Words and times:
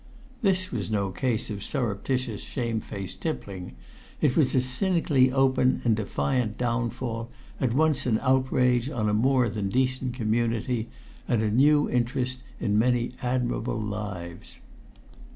This 0.41 0.71
was 0.71 0.89
no 0.89 1.11
case 1.11 1.51
of 1.51 1.63
surreptitious, 1.63 2.41
shamefaced 2.41 3.21
tippling; 3.21 3.75
it 4.19 4.35
was 4.35 4.55
a 4.55 4.61
cynically 4.61 5.31
open 5.31 5.79
and 5.83 5.95
defiant 5.95 6.57
downfall, 6.57 7.29
at 7.59 7.75
once 7.75 8.07
an 8.07 8.17
outrage 8.23 8.89
on 8.89 9.07
a 9.07 9.13
more 9.13 9.47
than 9.47 9.69
decent 9.69 10.15
community, 10.15 10.89
and 11.27 11.43
a 11.43 11.51
new 11.51 11.87
interest 11.87 12.41
in 12.59 12.79
many 12.79 13.11
admirable 13.21 13.79
lives. 13.79 14.57